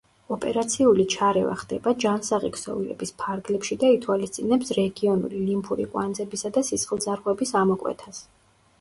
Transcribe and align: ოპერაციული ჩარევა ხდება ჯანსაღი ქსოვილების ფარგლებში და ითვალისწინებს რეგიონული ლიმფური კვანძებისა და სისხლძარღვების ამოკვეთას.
ოპერაციული 0.35 1.03
ჩარევა 1.13 1.57
ხდება 1.63 1.93
ჯანსაღი 2.03 2.51
ქსოვილების 2.55 3.13
ფარგლებში 3.21 3.79
და 3.85 3.93
ითვალისწინებს 3.99 4.75
რეგიონული 4.81 5.45
ლიმფური 5.49 5.89
კვანძებისა 5.95 6.55
და 6.59 6.69
სისხლძარღვების 6.73 7.59
ამოკვეთას. 7.65 8.29